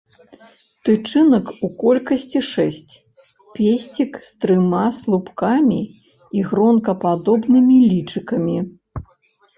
[0.87, 2.93] Тычынак у колькасці шэсць,
[3.57, 5.81] песцік з трыма слупкамі
[6.41, 8.57] і гронкападобнымі лычыкамі.